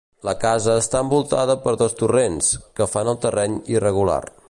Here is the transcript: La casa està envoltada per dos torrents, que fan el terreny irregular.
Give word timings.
La 0.27 0.33
casa 0.43 0.77
està 0.83 1.01
envoltada 1.05 1.57
per 1.67 1.75
dos 1.83 1.95
torrents, 2.01 2.51
que 2.81 2.89
fan 2.95 3.13
el 3.15 3.21
terreny 3.27 3.63
irregular. 3.79 4.23